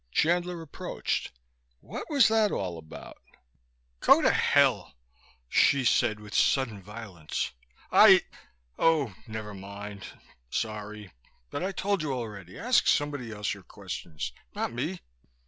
[0.11, 1.31] Chandler approached.
[1.79, 3.17] "What was that all about?"
[3.99, 4.95] "Go to hell!"
[5.47, 7.51] Hsi said with sudden violence.
[7.91, 8.23] "I
[8.79, 10.05] Oh never mind.
[10.49, 11.11] Sorry.
[11.51, 15.01] But I told you already, ask somebody else your questions, not me."